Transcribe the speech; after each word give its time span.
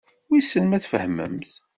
Wissen 0.29 0.65
ma 0.67 0.77
tfehmemt. 0.83 1.49